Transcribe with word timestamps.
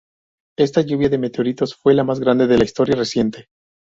Esta 0.57 0.81
lluvia 0.81 1.09
de 1.09 1.19
meteoritos 1.19 1.75
fue 1.75 1.93
la 1.93 2.03
más 2.03 2.19
grande 2.19 2.47
de 2.47 2.57
la 2.57 2.63
historia 2.63 2.95
reciente. 2.95 3.49